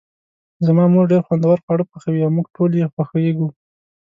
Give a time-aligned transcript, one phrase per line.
[0.65, 3.49] زما مور ډیر خوندور خواړه پخوي او موږ ټول یی خوښیږو